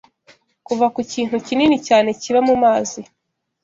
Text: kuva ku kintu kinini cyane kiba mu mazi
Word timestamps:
kuva 0.67 0.85
ku 0.93 1.01
kintu 1.11 1.35
kinini 1.47 1.77
cyane 1.87 2.09
kiba 2.21 2.39
mu 2.47 2.55
mazi 2.63 3.01